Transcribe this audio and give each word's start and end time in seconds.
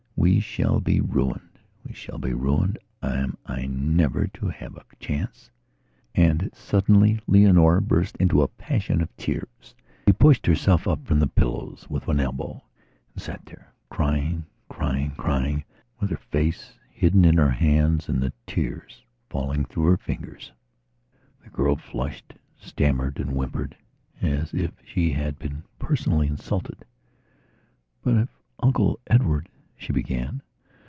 We 0.17 0.39
shall 0.39 0.79
be 0.79 1.01
ruined. 1.01 1.57
We 1.83 1.93
shall 1.93 2.19
be 2.19 2.31
ruined. 2.33 2.77
Am 3.01 3.39
I 3.47 3.65
never 3.65 4.27
to 4.27 4.49
have 4.49 4.77
a 4.77 4.83
chance?" 4.99 5.49
And 6.13 6.51
suddenly 6.53 7.19
Leonora 7.25 7.81
burst 7.81 8.17
into 8.17 8.43
a 8.43 8.47
passion 8.47 9.01
of 9.01 9.15
tears. 9.17 9.73
She 10.07 10.13
pushed 10.13 10.45
herself 10.45 10.87
up 10.87 11.03
from 11.07 11.19
the 11.19 11.25
pillows 11.27 11.87
with 11.89 12.05
one 12.05 12.19
elbow 12.19 12.63
and 13.15 13.19
sat 13.21 13.45
therecrying, 13.47 14.45
crying, 14.69 15.09
crying, 15.17 15.63
with 15.99 16.11
her 16.11 16.17
face 16.17 16.71
hidden 16.91 17.25
in 17.25 17.37
her 17.37 17.49
hands 17.49 18.07
and 18.07 18.21
the 18.21 18.33
tears 18.45 19.03
falling 19.27 19.65
through 19.65 19.85
her 19.85 19.97
fingers. 19.97 20.51
The 21.43 21.49
girl 21.49 21.75
flushed, 21.77 22.35
stammered 22.59 23.19
and 23.19 23.31
whimpered 23.31 23.75
as 24.21 24.53
if 24.53 24.71
she 24.85 25.13
had 25.13 25.39
been 25.39 25.63
personally 25.79 26.27
insulted. 26.27 26.85
"But 28.03 28.17
if 28.17 28.29
Uncle 28.59 28.99
Edward..." 29.07 29.49
she 29.77 29.91
began. 29.91 30.39